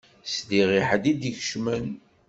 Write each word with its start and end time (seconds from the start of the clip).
Sliɣ 0.33 0.69
i 0.79 0.81
ḥedd 0.87 1.05
i 1.11 1.13
d-ikecmen. 1.19 1.85